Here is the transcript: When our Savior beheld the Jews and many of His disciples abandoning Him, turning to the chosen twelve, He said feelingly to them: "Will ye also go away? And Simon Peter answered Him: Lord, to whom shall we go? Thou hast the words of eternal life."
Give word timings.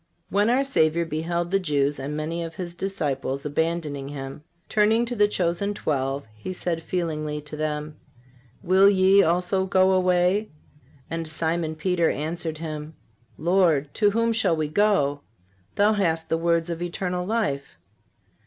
When 0.31 0.49
our 0.49 0.63
Savior 0.63 1.05
beheld 1.05 1.51
the 1.51 1.59
Jews 1.59 1.99
and 1.99 2.17
many 2.17 2.41
of 2.43 2.55
His 2.55 2.73
disciples 2.73 3.45
abandoning 3.45 4.07
Him, 4.07 4.43
turning 4.67 5.05
to 5.05 5.15
the 5.15 5.27
chosen 5.27 5.75
twelve, 5.75 6.25
He 6.33 6.53
said 6.53 6.81
feelingly 6.81 7.39
to 7.41 7.55
them: 7.55 7.97
"Will 8.63 8.89
ye 8.89 9.21
also 9.21 9.67
go 9.67 9.91
away? 9.91 10.49
And 11.07 11.27
Simon 11.27 11.75
Peter 11.75 12.09
answered 12.09 12.57
Him: 12.57 12.95
Lord, 13.37 13.93
to 13.93 14.09
whom 14.09 14.33
shall 14.33 14.55
we 14.55 14.69
go? 14.69 15.21
Thou 15.75 15.93
hast 15.93 16.29
the 16.29 16.35
words 16.37 16.71
of 16.71 16.81
eternal 16.81 17.23
life." 17.23 17.77